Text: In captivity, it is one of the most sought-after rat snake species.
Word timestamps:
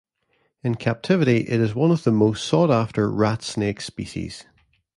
In 0.63 0.77
captivity, 0.77 1.41
it 1.41 1.59
is 1.61 1.75
one 1.75 1.91
of 1.91 2.03
the 2.05 2.11
most 2.11 2.43
sought-after 2.43 3.07
rat 3.07 3.43
snake 3.43 3.79
species. 3.81 4.45